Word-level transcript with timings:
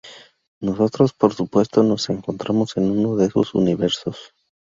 Nosotros, 0.61 1.13
por 1.13 1.31
supuesto, 1.35 1.83
nos 1.83 2.09
encontramos 2.09 2.75
en 2.75 2.89
uno 2.89 3.15
de 3.17 3.27
esos 3.27 3.53
universos. 3.53 4.33